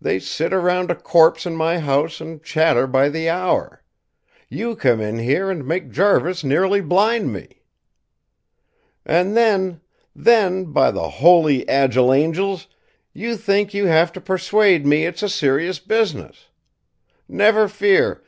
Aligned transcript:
They 0.00 0.18
sit 0.18 0.50
around 0.50 0.90
a 0.90 0.94
corpse 0.94 1.44
in 1.44 1.56
my 1.56 1.78
house 1.78 2.22
and 2.22 2.42
chatter 2.42 2.86
by 2.86 3.10
the 3.10 3.28
hour. 3.28 3.82
You 4.48 4.74
come 4.74 5.02
in 5.02 5.18
here 5.18 5.50
and 5.50 5.66
make 5.66 5.90
Jarvis 5.90 6.42
nearly 6.42 6.80
blind 6.80 7.34
me. 7.34 7.60
"And, 9.04 9.36
then, 9.36 9.82
then, 10.16 10.72
by 10.72 10.90
the 10.90 11.06
holy, 11.10 11.68
agile 11.68 12.14
angels! 12.14 12.66
you 13.12 13.36
think 13.36 13.74
you 13.74 13.84
have 13.88 14.10
to 14.14 14.22
persuade 14.22 14.86
me 14.86 15.04
it's 15.04 15.22
a 15.22 15.28
serious 15.28 15.78
business! 15.78 16.48
Never 17.28 17.68
fear! 17.68 18.22